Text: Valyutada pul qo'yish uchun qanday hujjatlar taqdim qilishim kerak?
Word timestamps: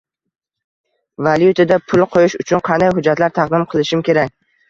Valyutada 1.27 1.77
pul 1.91 2.05
qo'yish 2.15 2.37
uchun 2.45 2.65
qanday 2.69 2.91
hujjatlar 2.97 3.35
taqdim 3.39 3.67
qilishim 3.75 4.05
kerak? 4.09 4.35